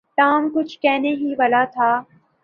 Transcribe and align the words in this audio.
Tom 0.17 0.49
کچھ 0.53 0.73
کہنے 0.79 1.11
ہی 1.11 1.33
والا 1.39 1.63
تھا۔ 1.73 1.89